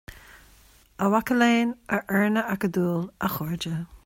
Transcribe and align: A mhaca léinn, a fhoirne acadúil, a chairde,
A 1.03 1.05
mhaca 1.11 1.35
léinn, 1.41 1.75
a 1.85 1.97
fhoirne 2.07 2.41
acadúil, 2.53 3.11
a 3.25 3.27
chairde, 3.37 3.75